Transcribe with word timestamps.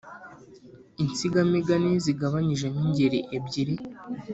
Insigamigani 1.03 1.91
zigabanyijemo 2.03 2.79
ingeri 2.85 3.19
ebyiri 3.37 3.75